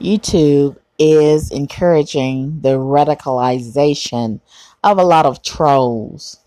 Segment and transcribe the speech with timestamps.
[0.00, 4.40] YouTube is encouraging the radicalization
[4.82, 6.38] of a lot of trolls.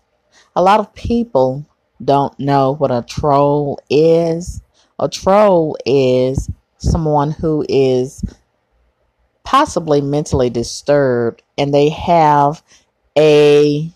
[0.56, 1.66] A lot of people
[2.02, 4.62] don't know what a troll is.
[4.98, 8.24] A troll is someone who is
[9.44, 12.62] possibly mentally disturbed and they have
[13.18, 13.90] a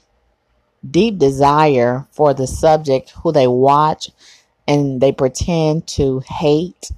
[0.91, 4.11] deep desire for the subject who they watch
[4.67, 6.91] and they pretend to hate.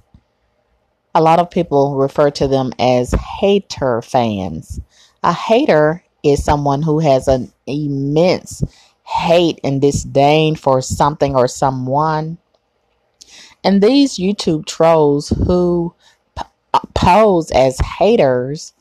[1.17, 4.79] A lot of people refer to them as hater fans.
[5.23, 8.61] A hater is someone who has an immense
[9.03, 12.37] hate and disdain for something or someone.
[13.63, 15.95] And these YouTube trolls who
[16.37, 16.45] p-
[16.75, 18.73] uh, pose as haters,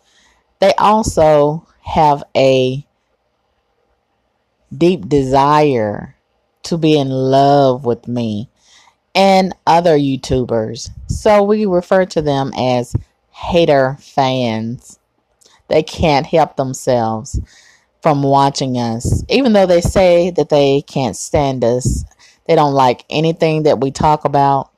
[0.61, 2.87] they also have a
[4.77, 6.17] deep desire
[6.65, 8.51] to be in love with me
[9.17, 10.91] and other YouTubers.
[11.09, 12.95] So we refer to them as
[13.33, 15.01] hater fans.
[15.69, 17.41] They can't help themselves
[18.03, 22.05] from watching us, even though they say that they can't stand us.
[22.47, 24.71] They don't like anything that we talk about.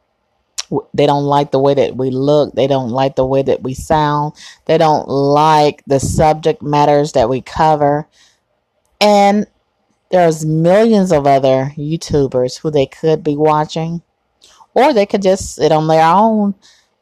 [0.94, 2.55] They don't like the way that we look.
[2.55, 4.34] They don't like the way that we sound.
[4.66, 8.06] They don't like the subject matters that we cover.
[9.00, 9.47] And
[10.11, 14.03] there's millions of other YouTubers who they could be watching,
[14.79, 16.55] or they could just sit on their own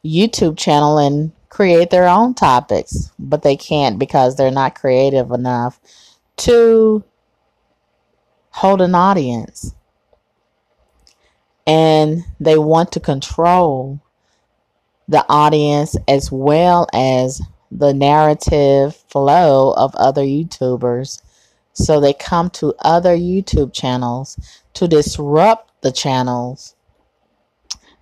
[0.03, 5.79] YouTube channel and create their own topics, but they can't because they're not creative enough
[6.37, 7.03] to
[8.49, 9.73] hold an audience.
[11.65, 14.01] And they want to control
[15.07, 21.21] the audience as well as the narrative flow of other YouTubers
[21.73, 24.37] so they come to other YouTube channels
[24.73, 26.75] to disrupt the channels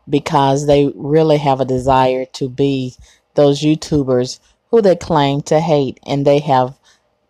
[0.09, 2.95] because they really have a desire to be
[3.35, 4.39] those YouTubers
[4.69, 6.77] who they claim to hate and they have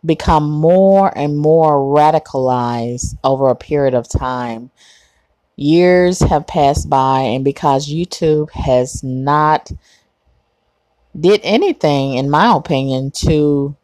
[0.05, 4.69] become more and more radicalized over a period of time.
[5.55, 9.71] Years have passed by and because YouTube has not
[11.17, 13.75] did anything in my opinion to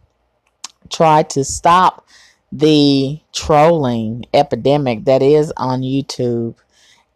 [0.89, 2.05] try to stop
[2.51, 6.55] the trolling epidemic that is on YouTube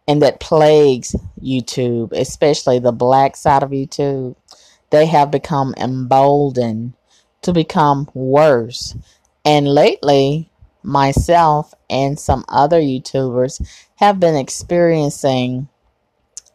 [0.07, 4.35] and that plagues YouTube, especially the black side of YouTube,
[4.91, 6.93] they have become emboldened
[7.41, 8.95] to become worse.
[9.43, 10.49] And lately,
[10.83, 15.67] myself and some other YouTubers have been experiencing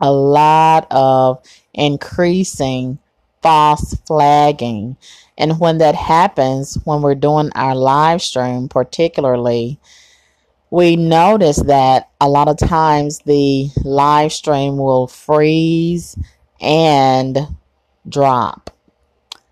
[0.00, 1.42] a lot of
[1.74, 2.98] increasing
[3.42, 4.96] false flagging
[5.40, 9.80] and when that happens, when we're doing our live stream, particularly,
[10.70, 16.16] we notice that a lot of times the live stream will freeze
[16.60, 17.38] and
[18.08, 18.70] drop.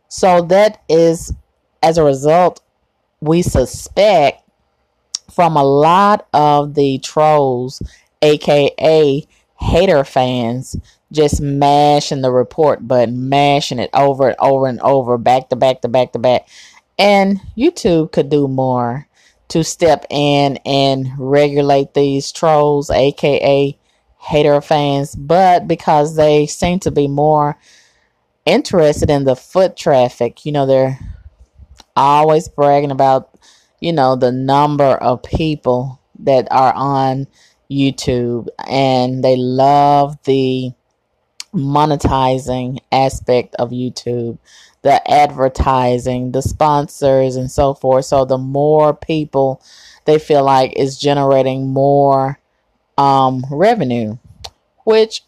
[0.08, 1.34] So that is
[1.82, 2.60] as a result,
[3.20, 4.42] we suspect
[5.32, 7.82] from a lot of the trolls,
[8.22, 9.26] aka
[9.58, 10.76] hater fans,
[11.10, 15.80] just mashing the report button, mashing it over and over and over, back to back
[15.82, 16.48] to back to back.
[16.98, 19.07] And YouTube could do more
[19.48, 23.78] to step in and regulate these trolls, aka
[24.18, 27.58] hater fans, but because they seem to be more
[28.44, 30.98] interested in the foot traffic, you know, they're
[31.96, 33.38] always bragging about,
[33.80, 37.26] you know, the number of people that are on
[37.70, 38.48] YouTube.
[38.66, 40.72] And they love the
[41.54, 44.38] monetizing aspect of YouTube,
[44.82, 48.04] the advertising, the sponsors, and so forth.
[48.04, 49.62] So the more people
[50.04, 52.38] they feel like is generating more
[52.96, 54.18] um, revenue,
[54.84, 55.22] which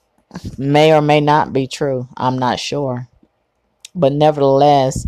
[0.59, 2.09] may or may not be true.
[2.17, 3.09] I'm not sure.
[3.95, 5.07] But nevertheless,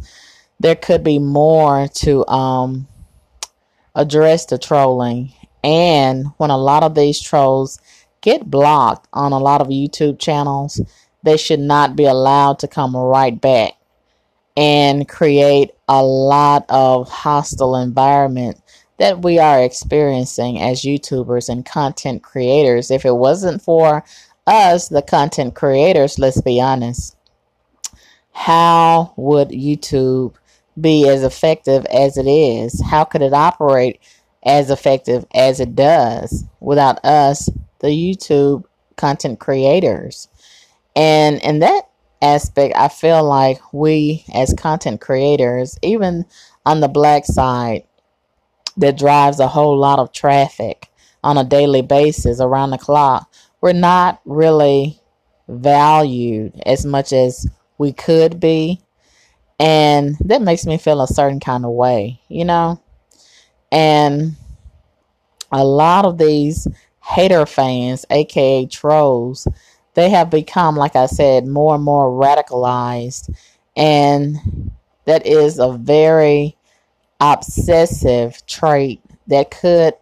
[0.59, 2.89] there could be more to um,
[3.94, 5.33] address the trolling.
[5.65, 7.81] And when a lot of these trolls
[8.21, 10.81] get blocked on a lot of YouTube channels,
[11.22, 13.75] they should not be allowed to come right back
[14.56, 18.61] and create a lot of hostile environment
[18.99, 22.91] that we are experiencing as YouTubers and content creators.
[22.91, 24.05] If it wasn't for
[24.47, 27.17] us, the content creators, let's be honest,
[28.32, 30.35] how would YouTube
[30.81, 32.82] be as effective as it is?
[32.82, 34.00] How could it operate
[34.44, 37.49] as effective as it does without us,
[37.81, 38.64] the YouTube
[38.97, 40.29] content creators?
[40.94, 41.89] And in that
[42.21, 46.27] aspect, I feel like we as content creators, even
[46.65, 47.85] on the black side,
[48.77, 50.89] that drives a whole lot of traffic
[51.25, 53.31] on a daily basis around the clock,
[53.61, 55.00] we're not really
[55.49, 57.47] valued as much as
[57.79, 58.81] we could be.
[59.59, 62.83] And that makes me feel a certain kind of way, you know?
[63.71, 64.35] And
[65.53, 66.67] a lot of these
[67.05, 69.47] hater fans, aka trolls,
[69.94, 73.35] they have become, like I said, more and more radicalized.
[73.77, 74.73] And
[75.05, 76.56] that is a very
[77.21, 79.94] obsessive trait that could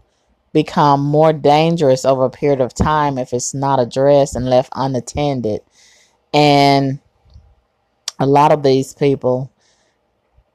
[0.53, 5.61] become more dangerous over a period of time if it's not addressed and left unattended.
[6.33, 6.99] And
[8.19, 9.51] a lot of these people,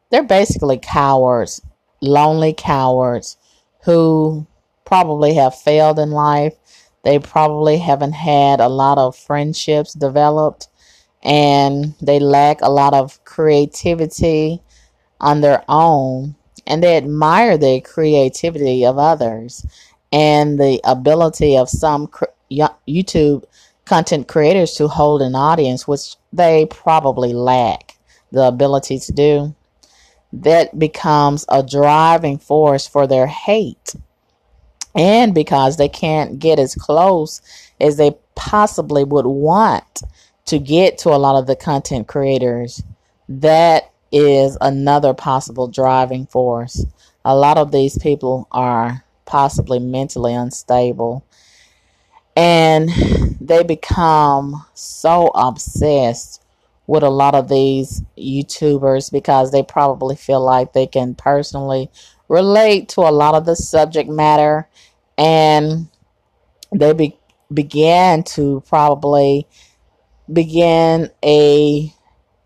[0.09, 1.61] they're basically cowards,
[2.01, 3.37] lonely cowards
[3.83, 4.45] who
[4.85, 6.53] probably have failed in life.
[7.05, 10.69] They probably haven't had a lot of friendships developed
[11.23, 14.63] and they lack a lot of creativity
[15.21, 16.35] on their own
[16.65, 19.63] and they admire the creativity of others
[20.11, 22.09] and the ability of some
[22.51, 23.43] YouTube
[23.85, 27.97] content creators to hold an audience, which they probably lack
[28.31, 29.55] the ability to do.
[30.33, 33.95] That becomes a driving force for their hate.
[34.95, 37.41] And because they can't get as close
[37.81, 40.01] as they possibly would want
[40.45, 42.81] to get to a lot of the content creators,
[43.27, 46.85] that is another possible driving force.
[47.25, 51.25] A lot of these people are possibly mentally unstable
[52.35, 52.89] and
[53.39, 56.43] they become so obsessed
[56.87, 61.89] with a lot of these YouTubers because they probably feel like they can personally
[62.27, 64.67] relate to a lot of the subject matter
[65.17, 65.87] and
[66.71, 67.19] they be-
[67.53, 69.47] began to probably
[70.31, 71.93] begin a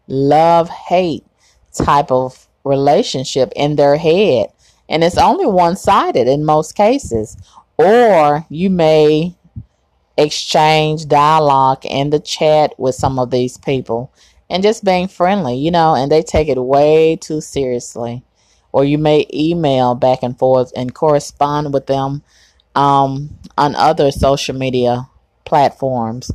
[0.08, 1.26] love hate
[1.74, 4.52] type of relationship in their head.
[4.90, 7.38] And it's only one sided in most cases.
[7.78, 9.36] Or you may
[10.18, 14.12] exchange dialogue in the chat with some of these people
[14.50, 18.24] and just being friendly, you know, and they take it way too seriously.
[18.72, 22.22] Or you may email back and forth and correspond with them
[22.76, 25.08] um, on other social media
[25.46, 26.32] platforms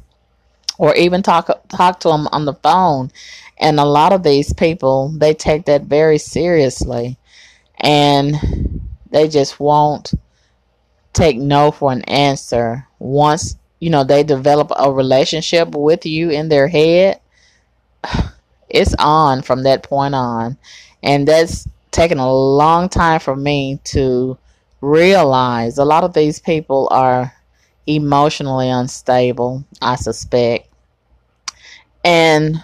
[0.77, 3.13] or even talk talk to them on the phone
[3.59, 7.19] and a lot of these people, they take that very seriously
[7.79, 8.35] and
[9.11, 10.13] they just won't
[11.13, 12.87] take no for an answer.
[12.99, 17.21] Once, you know, they develop a relationship with you in their head,
[18.69, 20.59] it's on from that point on.
[21.03, 24.37] And that's taken a long time for me to
[24.81, 27.33] realize a lot of these people are
[27.87, 30.69] emotionally unstable, I suspect.
[32.05, 32.63] And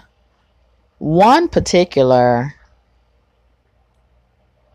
[0.99, 2.53] one particular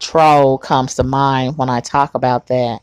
[0.01, 2.81] troll comes to mind when I talk about that.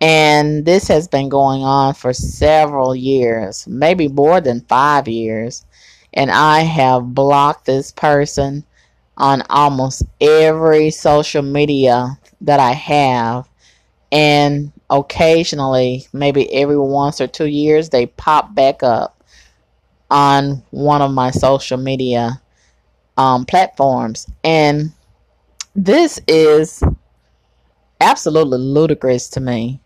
[0.00, 5.64] And this has been going on for several years, maybe more than five years.
[6.12, 8.64] And I have blocked this person
[9.16, 13.48] on almost every social media that I have.
[14.10, 19.22] And occasionally, maybe every once or two years, they pop back up
[20.10, 22.40] on one of my social media
[23.16, 24.26] um, platforms.
[24.44, 24.92] And
[25.74, 26.82] this is
[28.00, 29.80] absolutely ludicrous to me.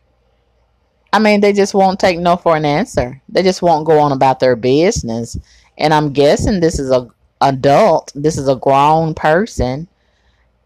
[1.12, 3.22] I mean, they just won't take no for an answer.
[3.28, 5.38] They just won't go on about their business.
[5.78, 7.08] And I'm guessing this is a
[7.40, 8.12] adult.
[8.14, 9.88] This is a grown person.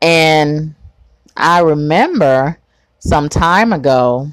[0.03, 0.75] And
[1.37, 2.59] I remember
[2.99, 4.31] some time ago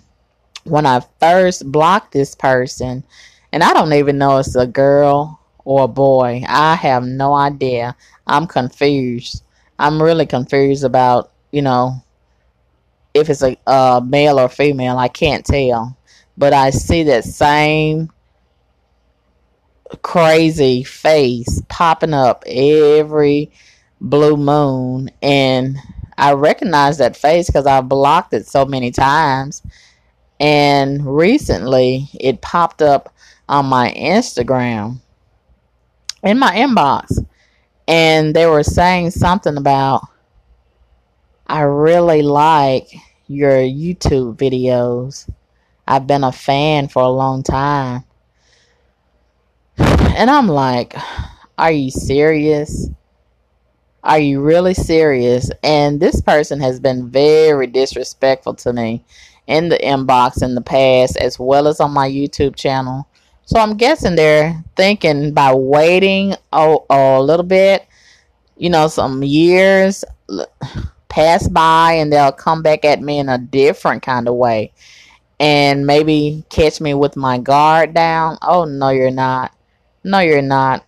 [0.64, 3.04] when I first blocked this person,
[3.52, 6.44] and I don't even know it's a girl or a boy.
[6.48, 7.96] I have no idea.
[8.26, 9.44] I'm confused.
[9.80, 12.04] I'm really confused about, you know,
[13.14, 14.98] if it's a, a male or female.
[14.98, 15.98] I can't tell.
[16.38, 18.12] But I see that same
[20.02, 23.52] crazy face popping up every
[24.02, 25.78] blue moon and
[26.18, 29.62] I recognize that face because I've blocked it so many times.
[30.40, 33.14] And recently it popped up
[33.48, 35.00] on my Instagram
[36.24, 37.24] in my inbox
[37.88, 40.02] and they were saying something about
[41.48, 42.90] I really like
[43.28, 45.30] your YouTube videos.
[45.88, 48.04] I've been a fan for a long time.
[50.18, 50.96] And I'm like,
[51.60, 52.90] are you serious?
[54.04, 55.52] Are you really serious?
[55.62, 59.06] And this person has been very disrespectful to me
[59.46, 63.08] in the inbox in the past, as well as on my YouTube channel.
[63.46, 67.86] So I'm guessing they're thinking by waiting a, a little bit,
[68.58, 70.04] you know, some years
[71.10, 74.74] pass by and they'll come back at me in a different kind of way
[75.40, 78.40] and maybe catch me with my guard down.
[78.42, 79.54] Oh, no, you're not.
[80.08, 80.86] No, you're not.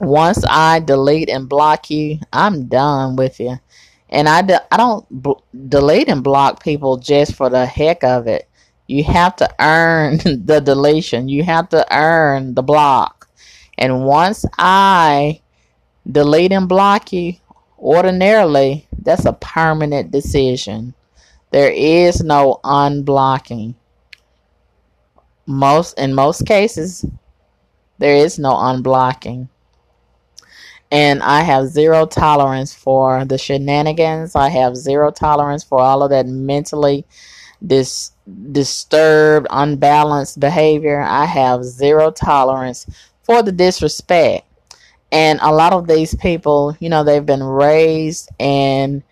[0.00, 3.58] once I delete and block you, I'm done with you.
[4.10, 5.34] And I, de- I don't b-
[5.68, 8.48] delete and block people just for the heck of it.
[8.88, 11.28] You have to earn the deletion.
[11.28, 13.28] You have to earn the block.
[13.78, 15.42] And once I
[16.10, 17.34] delete and block you,
[17.78, 20.94] ordinarily, that's a permanent decision.
[21.52, 23.76] There is no unblocking.
[25.46, 27.04] Most in most cases,
[28.00, 29.48] there is no unblocking
[30.90, 34.34] and I have zero tolerance for the shenanigans.
[34.34, 37.06] I have zero tolerance for all of that mentally
[37.64, 38.10] dis-
[38.50, 41.00] disturbed, unbalanced behavior.
[41.00, 42.86] I have zero tolerance
[43.22, 44.46] for the disrespect.
[45.12, 49.02] And a lot of these people, you know, they've been raised in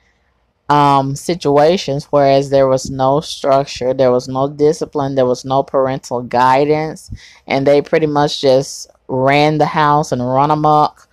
[0.68, 6.22] um, situations whereas there was no structure, there was no discipline, there was no parental
[6.22, 7.10] guidance,
[7.46, 11.08] and they pretty much just ran the house and run amok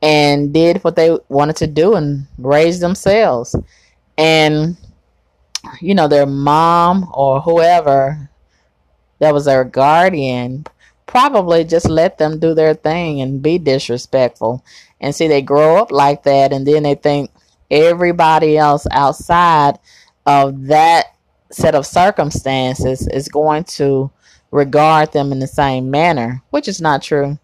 [0.00, 3.54] and did what they wanted to do and raise themselves.
[4.18, 4.76] And,
[5.80, 8.28] you know, their mom or whoever
[9.18, 10.66] that was their guardian
[11.06, 14.64] probably just let them do their thing and be disrespectful.
[15.00, 17.30] And see, they grow up like that, and then they think
[17.72, 19.80] everybody else outside
[20.26, 21.16] of that
[21.50, 24.10] set of circumstances is going to
[24.52, 27.38] regard them in the same manner, which is not true.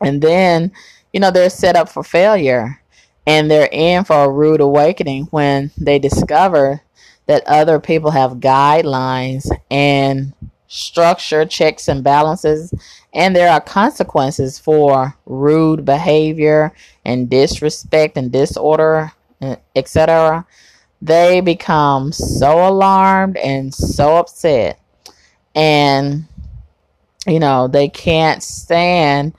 [0.00, 0.70] And then
[1.12, 2.80] you know, they're set up for failure
[3.26, 6.80] and they're in for a rude awakening when they discover
[7.26, 10.32] that other people have guidelines and
[10.68, 12.72] structure, checks and balances,
[13.12, 16.72] and there are consequences for rude behavior
[17.04, 19.12] and disrespect and disorder,
[19.74, 20.46] etc.
[21.02, 24.80] They become so alarmed and so upset,
[25.54, 26.26] and
[27.26, 29.34] you know, they can't stand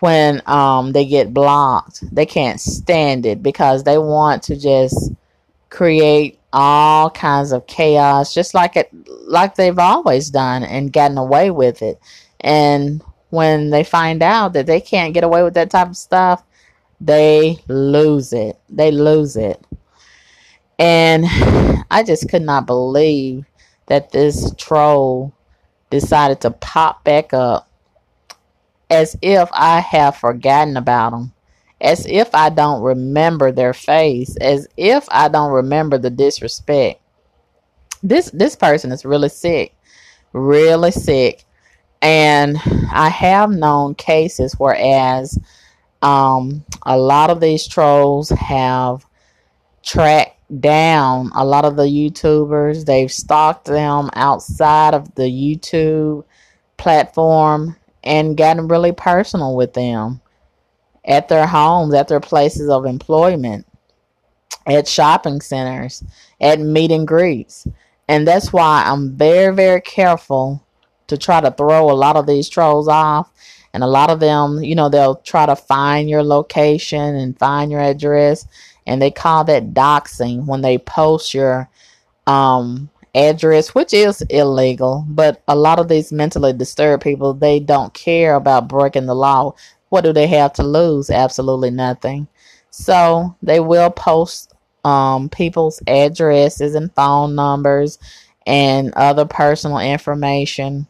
[0.00, 2.02] when um, they get blocked.
[2.14, 5.12] They can't stand it because they want to just
[5.70, 8.90] create all kinds of chaos, just like it,
[9.26, 12.00] like they've always done and gotten away with it.
[12.40, 16.42] And when they find out that they can't get away with that type of stuff,
[17.02, 18.58] they lose it.
[18.68, 19.60] They lose it.
[20.78, 21.24] And
[21.90, 23.44] I just could not believe
[23.86, 25.34] that this troll
[25.90, 27.68] decided to pop back up
[28.88, 31.32] as if I have forgotten about them,
[31.80, 37.00] as if I don't remember their face, as if I don't remember the disrespect.
[38.04, 39.74] This this person is really sick,
[40.32, 41.44] really sick,
[42.00, 42.58] and
[42.92, 45.38] I have known cases whereas
[46.02, 49.06] um, a lot of these trolls have
[49.82, 52.84] tracked down a lot of the YouTubers.
[52.84, 56.24] They've stalked them outside of the YouTube
[56.76, 60.20] platform and gotten really personal with them
[61.04, 63.66] at their homes, at their places of employment,
[64.66, 66.02] at shopping centers,
[66.40, 67.66] at meet and greets.
[68.08, 70.66] And that's why I'm very, very careful
[71.06, 73.30] to try to throw a lot of these trolls off.
[73.74, 77.70] And a lot of them, you know, they'll try to find your location and find
[77.70, 78.46] your address.
[78.86, 81.70] And they call that doxing when they post your
[82.26, 85.04] um, address, which is illegal.
[85.08, 89.54] But a lot of these mentally disturbed people, they don't care about breaking the law.
[89.88, 91.10] What do they have to lose?
[91.10, 92.28] Absolutely nothing.
[92.70, 94.52] So they will post
[94.84, 97.98] um, people's addresses and phone numbers
[98.46, 100.86] and other personal information.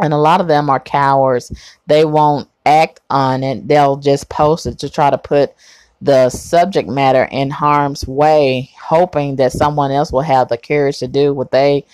[0.00, 1.52] And a lot of them are cowards.
[1.86, 3.68] They won't act on it.
[3.68, 5.54] They'll just post it to try to put
[6.00, 11.08] the subject matter in harm's way, hoping that someone else will have the courage to
[11.08, 11.84] do what they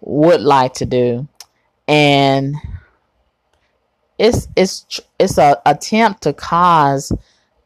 [0.00, 1.26] would like to do.
[1.88, 2.56] And
[4.18, 7.12] it's it's it's a attempt to cause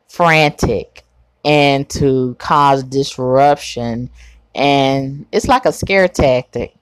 [0.08, 1.04] frantic
[1.44, 4.10] and to cause disruption
[4.54, 6.74] and it's like a scare tactic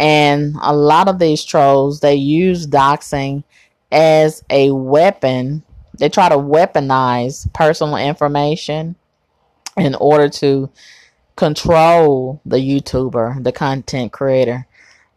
[0.00, 3.44] and a lot of these trolls they use doxing
[3.92, 5.62] as a weapon
[6.00, 8.96] they try to weaponize personal information
[9.76, 10.70] in order to
[11.36, 14.66] control the YouTuber, the content creator.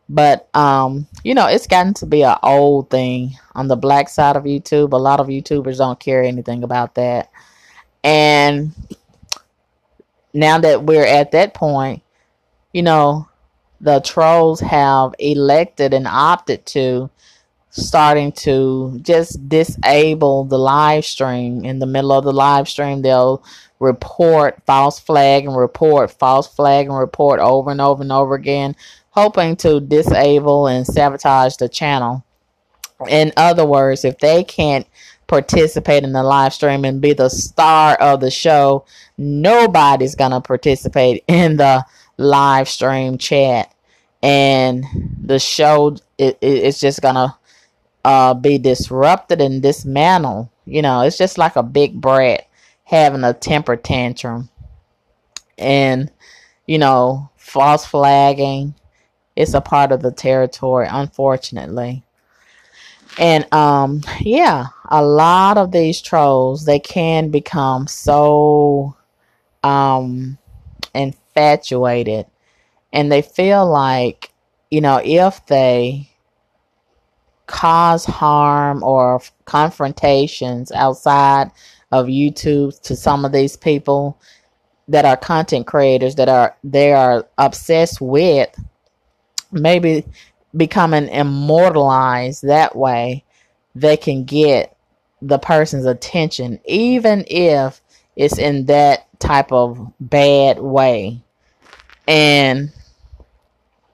[0.09, 4.35] But um, you know, it's gotten to be an old thing on the black side
[4.35, 4.91] of YouTube.
[4.91, 7.31] A lot of YouTubers don't care anything about that.
[8.03, 8.73] And
[10.33, 12.03] now that we're at that point,
[12.73, 13.29] you know,
[13.83, 17.09] the trolls have elected and opted to
[17.69, 21.65] starting to just disable the live stream.
[21.65, 23.43] In the middle of the live stream, they'll
[23.79, 28.75] report false flag and report false flag and report over and over and over again,
[29.09, 32.23] hoping to disable and sabotage the channel.
[33.09, 34.87] In other words, if they can't
[35.27, 38.85] participate in the live stream and be the star of the show.
[39.17, 41.85] Nobody's to participate in the
[42.17, 43.72] live stream chat.
[44.23, 44.85] And
[45.21, 47.35] the show it, it, it's just to
[48.05, 50.49] uh, be disrupted and dismantled.
[50.65, 52.47] You know, it's just like a big brat
[52.85, 54.49] having a temper tantrum.
[55.57, 56.11] And,
[56.65, 58.75] you know, false flagging.
[59.35, 62.03] It's a part of the territory, unfortunately.
[63.19, 68.95] And um yeah, a lot of these trolls they can become so
[69.63, 70.37] um
[70.95, 72.25] infatuated
[72.93, 74.31] and they feel like,
[74.71, 76.09] you know, if they
[77.47, 81.51] cause harm or confrontations outside
[81.91, 84.17] of YouTube to some of these people
[84.87, 88.49] that are content creators that are they are obsessed with
[89.51, 90.05] maybe
[90.55, 93.23] becoming immortalized that way
[93.75, 94.75] they can get
[95.21, 97.81] the person's attention even if
[98.15, 101.21] it's in that type of bad way.
[102.07, 102.71] And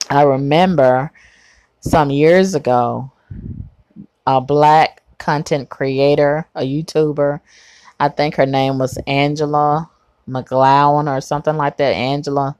[0.09, 1.11] i remember
[1.79, 3.11] some years ago
[4.27, 7.39] a black content creator a youtuber
[7.99, 9.89] i think her name was angela
[10.27, 12.55] mcgowan or something like that angela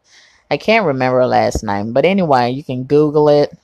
[0.50, 3.58] i can't remember her last name but anyway you can google it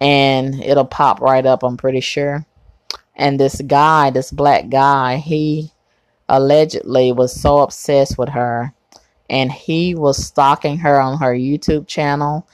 [0.00, 2.46] and it'll pop right up, I'm pretty sure.
[3.16, 5.72] And this guy, this black guy, he
[6.28, 8.72] allegedly was so obsessed with her
[9.30, 12.46] and he was stalking her on her YouTube channel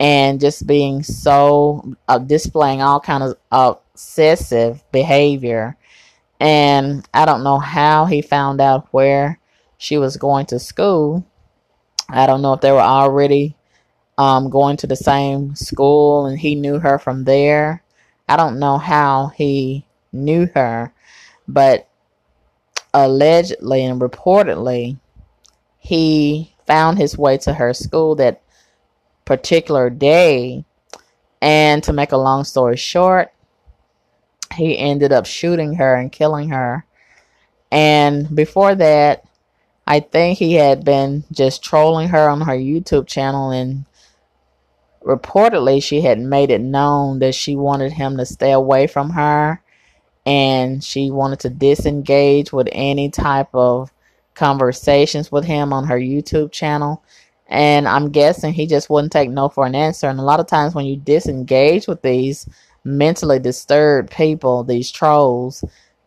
[0.00, 5.76] and just being so uh, displaying all kind of obsessive behavior
[6.40, 9.38] and I don't know how he found out where
[9.76, 11.24] she was going to school.
[12.08, 13.56] I don't know if they were already
[14.16, 17.82] um, going to the same school and he knew her from there.
[18.26, 20.92] I don't know how he knew her,
[21.46, 21.88] but
[22.94, 24.98] allegedly and reportedly,
[25.78, 28.42] he found his way to her school that
[29.30, 30.64] particular day.
[31.40, 33.32] And to make a long story short,
[34.52, 36.84] he ended up shooting her and killing her.
[37.70, 39.24] And before that,
[39.86, 43.84] I think he had been just trolling her on her YouTube channel and
[45.00, 49.62] reportedly she had made it known that she wanted him to stay away from her
[50.26, 53.92] and she wanted to disengage with any type of
[54.34, 57.04] conversations with him on her YouTube channel.
[57.50, 60.08] And I'm guessing he just wouldn't take no for an answer.
[60.08, 62.48] And a lot of times when you disengage with these
[62.84, 65.64] mentally disturbed people, these trolls,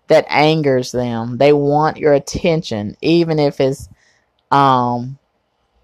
[0.07, 1.37] that angers them.
[1.37, 3.89] They want your attention, even if it's
[4.51, 5.17] um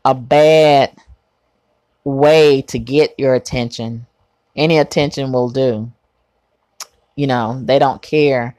[0.05, 0.95] a bad
[2.03, 4.05] way to get your attention.
[4.55, 5.91] Any attention will do.
[7.15, 8.55] You know, they don't care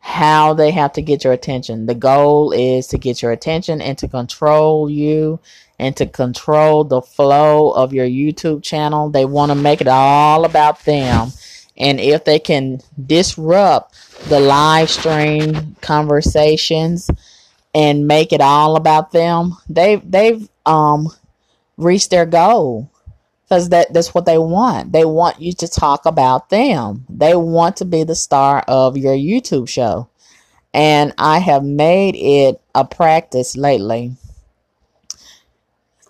[0.00, 1.86] how they have to get your attention.
[1.86, 5.38] The goal is to get your attention and to control you
[5.82, 9.10] and to control the flow of your YouTube channel.
[9.10, 11.32] They want to make it all about them.
[11.76, 13.96] And if they can disrupt
[14.28, 17.10] the live stream conversations
[17.74, 21.08] and make it all about them, they they've um
[21.76, 22.88] reach their goal
[23.42, 24.92] because that, that's what they want.
[24.92, 27.06] They want you to talk about them.
[27.08, 30.08] They want to be the star of your YouTube show.
[30.72, 34.16] And I have made it a practice lately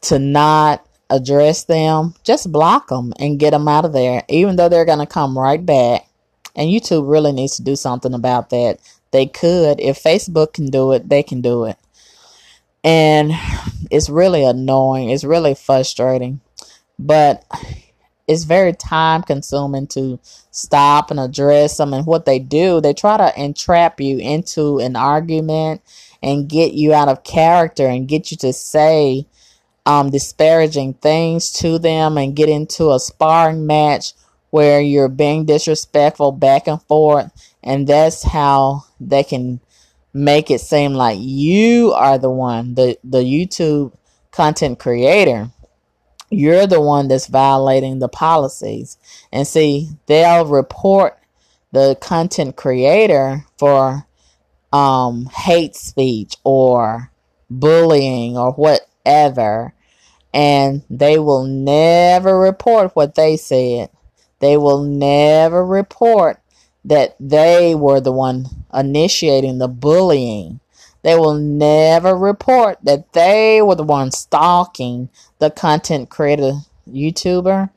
[0.02, 4.68] to not address them, just block them and get them out of there, even though
[4.68, 6.06] they're going to come right back.
[6.54, 8.78] And YouTube really needs to do something about that.
[9.10, 9.80] They could.
[9.80, 11.76] If Facebook can do it, they can do it
[12.84, 13.32] and
[13.90, 15.10] it's really annoying.
[15.10, 16.40] It's really frustrating,
[16.98, 17.44] but
[18.26, 20.18] it's very time consuming to
[20.50, 21.92] stop and address them.
[21.92, 25.82] And what they do, they try to entrap you into an argument
[26.22, 29.26] and get you out of character and get you to say
[29.86, 34.12] um, disparaging things to them and get into a sparring match
[34.50, 37.30] where you're being disrespectful back and forth.
[37.62, 39.60] And that's how they can
[40.12, 43.92] make it seem like you are the one, the, the YouTube
[44.30, 45.50] content creator.
[46.30, 48.96] You're the one that's violating the policies.
[49.32, 51.18] And see, they'll report
[51.72, 54.06] the content creator for
[54.72, 57.10] um, hate speech or
[57.50, 58.52] bullying or
[59.04, 59.74] whatever.
[60.34, 63.90] And they will never report what they said.
[64.40, 66.40] They will never report
[66.84, 70.60] that they were the one initiating the bullying.
[71.02, 76.52] They will never report that they were the one stalking the content creator
[76.90, 77.70] YouTuber.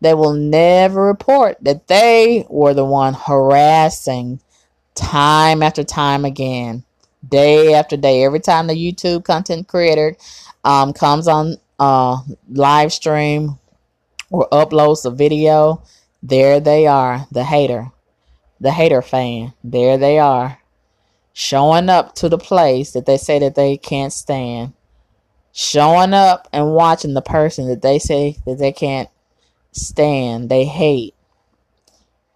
[0.00, 4.40] They will never report that they were the one harassing
[4.94, 6.84] time after time again,
[7.28, 8.24] day after day.
[8.24, 10.16] Every time the YouTube content creator
[10.64, 13.58] um, comes on uh, live stream
[14.30, 15.82] or uploads a video,
[16.22, 17.90] there they are, the hater,
[18.60, 19.52] the hater fan.
[19.62, 20.58] There they are,
[21.32, 24.72] showing up to the place that they say that they can't stand,
[25.52, 29.08] showing up and watching the person that they say that they can't
[29.72, 31.14] stand, they hate,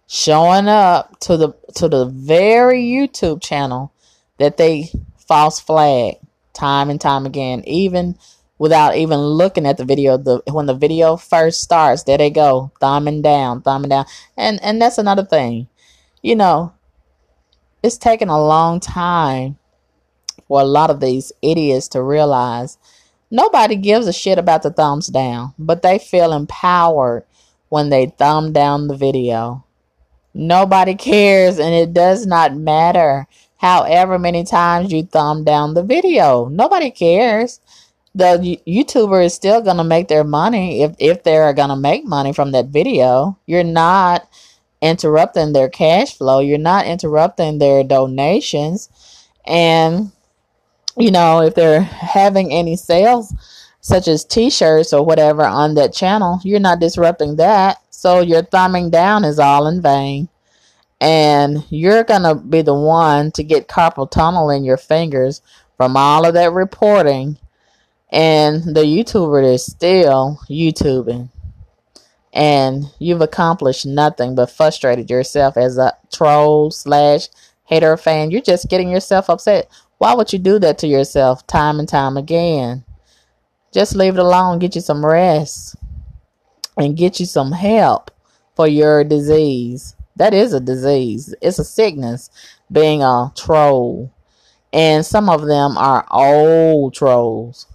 [0.07, 3.93] showing up to the to the very YouTube channel
[4.39, 4.91] that they
[5.27, 6.15] false flag
[6.53, 8.17] time and time again, even
[8.57, 10.17] without even looking at the video.
[10.17, 14.81] The when the video first starts, there they go, thumbing down, thumbing down, and and
[14.81, 15.67] that's another thing.
[16.21, 16.73] You know,
[17.81, 19.57] it's taken a long time
[20.47, 22.77] for a lot of these idiots to realize
[23.31, 27.23] nobody gives a shit about the thumbs down, but they feel empowered
[27.69, 29.63] when they thumb down the video.
[30.33, 33.27] Nobody cares, and it does not matter
[33.59, 36.47] however many times you thumb down the video.
[36.47, 37.59] Nobody cares.
[38.15, 42.05] The YouTuber is still going to make their money if, if they're going to make
[42.05, 43.37] money from that video.
[43.45, 44.27] You're not
[44.81, 48.89] interrupting their cash flow, you're not interrupting their donations.
[49.45, 50.11] And,
[50.97, 53.33] you know, if they're having any sales,
[53.81, 57.77] such as t shirts or whatever, on that channel, you're not disrupting that.
[57.89, 60.29] So your thumbing down is all in vain.
[61.01, 65.41] And you're going to be the one to get carpal tunnel in your fingers
[65.77, 67.37] from all of that reporting.
[68.11, 71.29] And the YouTuber is still YouTubing.
[72.33, 77.27] And you've accomplished nothing but frustrated yourself as a troll slash
[77.65, 78.31] hater fan.
[78.31, 79.69] You're just getting yourself upset.
[79.99, 82.83] Why would you do that to yourself time and time again?
[83.71, 84.59] Just leave it alone.
[84.59, 85.75] Get you some rest
[86.77, 88.11] and get you some help
[88.55, 89.95] for your disease.
[90.19, 91.33] That is a disease.
[91.41, 92.29] It's a sickness
[92.69, 94.13] being a troll.
[94.73, 97.65] And some of them are old trolls.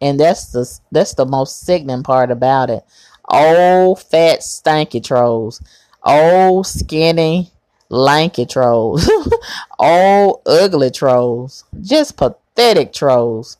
[0.00, 2.84] And that's the that's the most sickening part about it.
[3.28, 5.62] Old fat stanky trolls.
[6.04, 7.50] Old skinny
[7.88, 9.10] lanky trolls.
[9.78, 11.64] old ugly trolls.
[11.80, 13.56] Just pathetic trolls.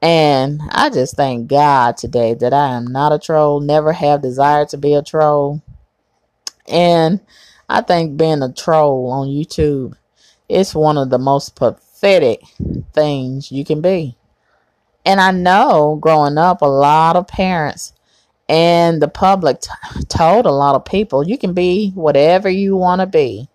[0.00, 4.68] And I just thank God today that I am not a troll, never have desired
[4.68, 5.60] to be a troll.
[6.68, 7.20] And
[7.68, 9.94] I think being a troll on YouTube
[10.48, 12.42] is one of the most pathetic
[12.92, 14.16] things you can be.
[15.04, 17.92] And I know growing up, a lot of parents
[18.48, 19.70] and the public t-
[20.08, 23.48] told a lot of people, you can be whatever you want to be.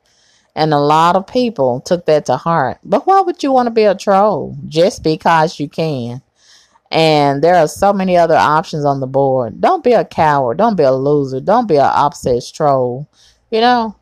[0.56, 2.80] And a lot of people took that to heart.
[2.84, 4.58] But why would you want to be a troll?
[4.68, 6.22] Just because you can.
[6.92, 9.62] And there are so many other options on the board.
[9.62, 10.58] Don't be a coward.
[10.58, 11.40] Don't be a loser.
[11.40, 13.08] Don't be an obsessed troll.
[13.52, 13.96] You know,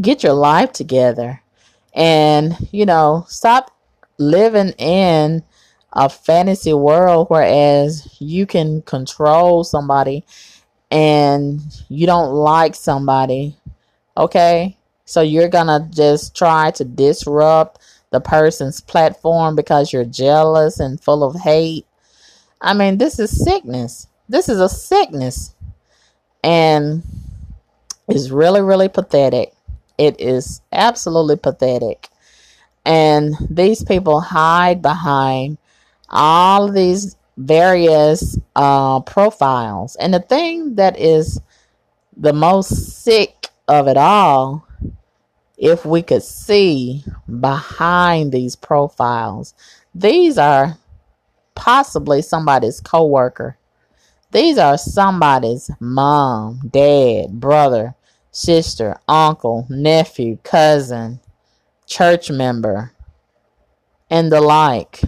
[0.00, 1.42] get your life together.
[1.94, 3.70] And, you know, stop
[4.18, 5.42] living in
[5.92, 10.24] a fantasy world whereas you can control somebody
[10.90, 13.56] and you don't like somebody.
[14.16, 14.76] Okay?
[15.04, 21.00] So you're going to just try to disrupt the person's platform because you're jealous and
[21.00, 21.86] full of hate.
[22.60, 24.06] I mean, this is sickness.
[24.28, 25.54] This is a sickness.
[26.42, 27.02] And
[28.08, 29.52] it's really, really pathetic.
[29.98, 32.08] It is absolutely pathetic.
[32.84, 35.58] And these people hide behind
[36.08, 39.96] all these various uh, profiles.
[39.96, 41.40] And the thing that is
[42.16, 44.66] the most sick of it all
[45.58, 47.04] if we could see
[47.40, 49.54] behind these profiles.
[49.94, 50.78] These are
[51.54, 53.56] possibly somebody's coworker.
[54.30, 57.94] These are somebody's mom, dad, brother,
[58.38, 61.18] sister, uncle, nephew, cousin,
[61.86, 62.92] church member,
[64.08, 65.00] and the like.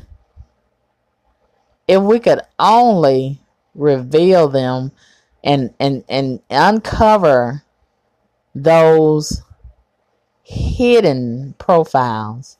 [1.86, 3.40] If we could only
[3.74, 4.92] reveal them
[5.44, 7.62] and and and uncover
[8.54, 9.42] those
[10.42, 12.58] hidden profiles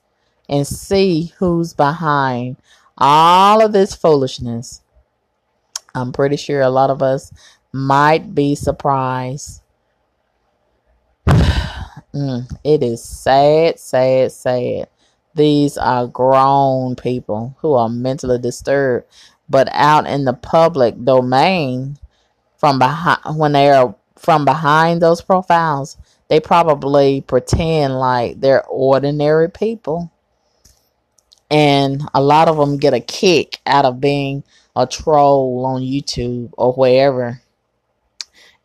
[0.49, 2.57] and see who's behind
[2.97, 4.83] all of this foolishness.
[5.95, 7.33] I'm pretty sure a lot of us
[7.73, 9.60] might be surprised.
[12.15, 14.89] Mm, it is sad, sad, sad.
[15.35, 19.07] These are grown people who are mentally disturbed,
[19.49, 21.99] but out in the public domain
[22.57, 25.97] from behind when they are from behind those profiles,
[26.29, 30.13] they probably pretend like they're ordinary people.
[31.51, 34.45] And a lot of them get a kick out of being
[34.77, 37.41] a troll on YouTube or wherever.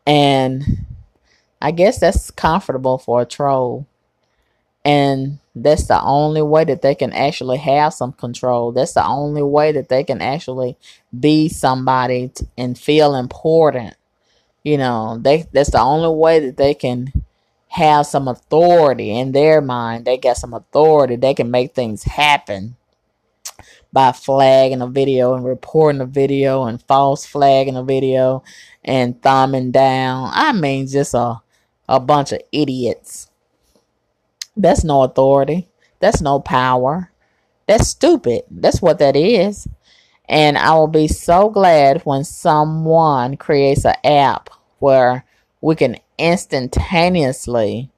[0.06, 0.86] And
[1.66, 3.88] I guess that's comfortable for a troll.
[4.84, 8.70] And that's the only way that they can actually have some control.
[8.70, 10.76] That's the only way that they can actually
[11.18, 13.96] be somebody and feel important.
[14.62, 17.08] You know, they that's the only way that they can
[17.66, 20.04] have some authority in their mind.
[20.04, 21.16] They got some authority.
[21.16, 22.76] They can make things happen
[23.92, 28.44] by flagging a video and reporting a video and false flagging a video
[28.84, 30.30] and thumbing down.
[30.32, 31.40] I mean, just a,
[31.88, 33.30] a bunch of idiots.
[34.56, 35.68] That's no authority.
[36.00, 37.10] That's no power.
[37.66, 38.42] That's stupid.
[38.50, 39.68] That's what that is.
[40.28, 45.24] And I will be so glad when someone creates an app where
[45.60, 47.90] we can instantaneously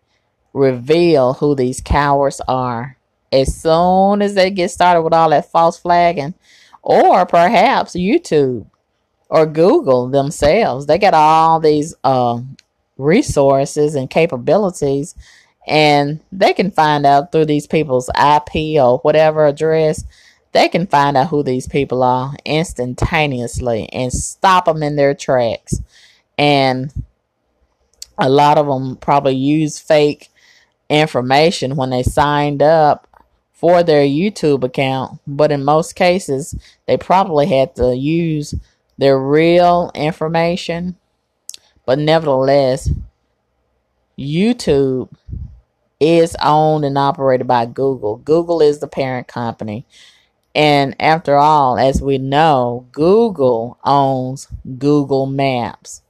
[0.53, 2.99] reveal who these cowards are
[3.33, 6.35] as soon as they get started with all that false flagging,
[6.83, 8.67] or perhaps YouTube
[9.29, 10.87] or Google themselves.
[10.87, 12.41] They got all these uh,
[12.99, 15.15] resources and capabilities,
[15.67, 20.05] and they can find out through these people's IP or whatever address.
[20.53, 25.81] They can find out who these people are instantaneously and stop them in their tracks.
[26.37, 26.93] And
[28.19, 30.29] a lot of them probably use fake
[30.89, 33.07] information when they signed up
[33.53, 36.55] for their YouTube account, but in most cases,
[36.87, 38.55] they probably had to use
[38.99, 40.97] their real information.
[41.89, 42.91] But nevertheless,
[44.19, 45.09] YouTube
[45.99, 48.19] is owned and operated by Google.
[48.19, 49.87] Google is the parent company.
[50.55, 56.03] And after all, as we know, Google owns Google Maps.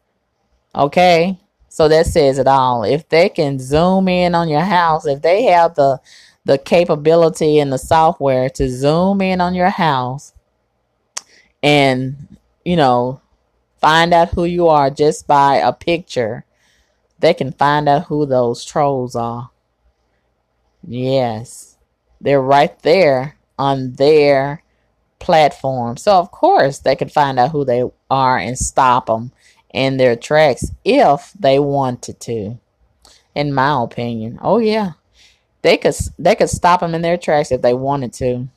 [0.74, 1.38] Okay?
[1.68, 2.82] So that says it all.
[2.82, 6.00] If they can zoom in on your house, if they have the
[6.44, 10.32] the capability and the software to zoom in on your house
[11.62, 13.20] and, you know,
[13.80, 16.44] find out who you are just by a picture.
[17.18, 19.50] They can find out who those trolls are.
[20.86, 21.76] Yes.
[22.20, 24.62] They're right there on their
[25.18, 25.96] platform.
[25.96, 29.32] So, of course, they can find out who they are and stop them
[29.72, 32.58] in their tracks if they wanted to,
[33.34, 34.38] in my opinion.
[34.40, 34.92] Oh, yeah
[35.62, 38.48] they could they could stop them in their tracks if they wanted to,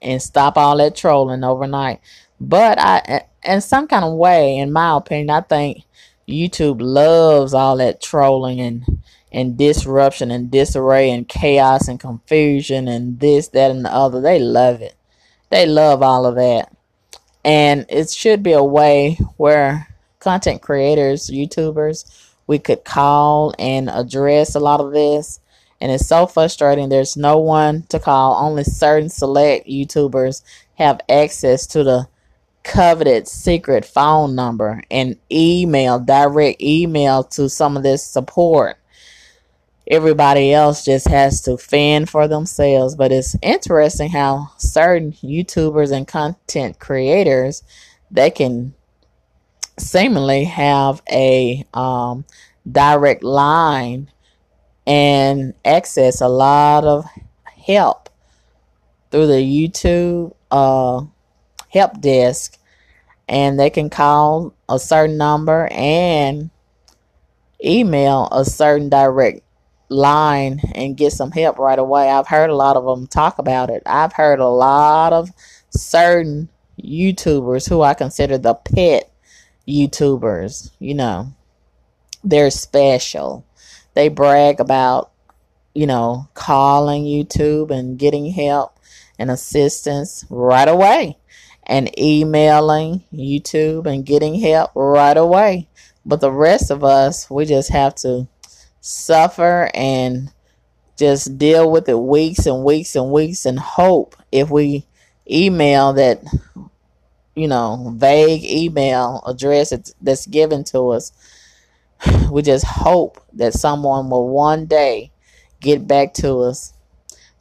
[0.00, 2.00] and stop all that trolling overnight.
[2.40, 5.84] But I, in some kind of way, in my opinion, I think
[6.28, 8.84] YouTube loves all that trolling and
[9.30, 14.22] and disruption and disarray and chaos and confusion and this, that, and the other.
[14.22, 14.94] They love it.
[15.50, 16.74] They love all of that.
[17.44, 24.54] And it should be a way where content creators, YouTubers, we could call and address
[24.54, 25.40] a lot of this
[25.80, 26.88] and it's so frustrating.
[26.88, 28.34] There's no one to call.
[28.34, 30.42] Only certain select YouTubers
[30.74, 32.08] have access to the
[32.62, 38.76] coveted secret phone number and email, direct email to some of this support.
[39.90, 42.94] Everybody else just has to fend for themselves.
[42.94, 47.62] But it's interesting how certain YouTubers and content creators
[48.10, 48.74] they can
[49.78, 52.24] seemingly have a um,
[52.70, 54.10] direct line
[54.86, 57.04] and access a lot of
[57.44, 58.08] help
[59.10, 61.04] through the YouTube uh,
[61.68, 62.58] help desk.
[63.28, 66.50] And they can call a certain number and
[67.62, 69.42] email a certain direct
[69.90, 72.10] line and get some help right away.
[72.10, 73.82] I've heard a lot of them talk about it.
[73.84, 75.30] I've heard a lot of
[75.70, 76.48] certain
[76.82, 79.10] YouTubers who I consider the pet
[79.66, 81.34] YouTubers, you know,
[82.24, 83.44] they're special
[83.98, 85.10] they brag about,
[85.74, 88.78] you know, calling YouTube and getting help
[89.18, 91.18] and assistance right away
[91.68, 95.68] and emailing YouTube and getting help right away.
[96.06, 98.26] But the rest of us, we just have to
[98.80, 100.32] suffer and
[100.96, 104.86] just deal with it weeks and weeks and weeks and hope if we
[105.30, 106.22] email that
[107.36, 111.12] you know vague email address that's given to us
[112.30, 115.12] we just hope that someone will one day
[115.60, 116.72] get back to us.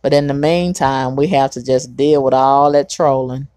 [0.02, 3.48] But in the meantime, we have to just deal with all that trolling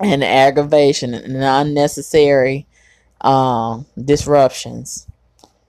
[0.00, 2.66] and aggravation and unnecessary
[3.20, 5.06] um, disruptions.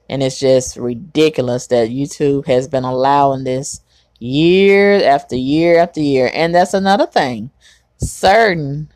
[0.08, 3.80] And it's just ridiculous that YouTube has been allowing this
[4.18, 6.30] year after year after year.
[6.34, 7.50] And that's another thing.
[7.98, 8.92] Certain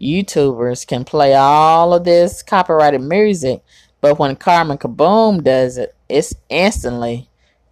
[0.00, 3.62] YouTubers can play all of this copyrighted music
[4.04, 7.30] but when Carmen Caboom does it, it's instantly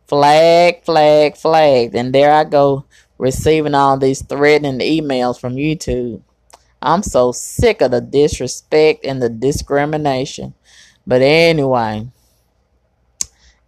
[0.08, 1.94] flag, flag, flag.
[1.94, 2.86] And there I go
[3.18, 6.22] receiving all these threatening emails from YouTube.
[6.82, 10.54] I'm so sick of the disrespect and the discrimination.
[11.06, 12.08] But anyway,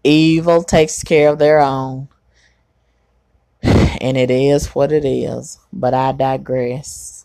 [0.03, 2.09] evil takes care of their own.
[4.01, 5.59] And it is what it is.
[5.73, 7.24] But I digress.